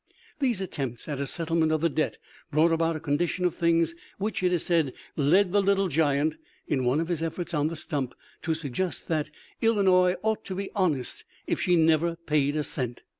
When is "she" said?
11.61-11.75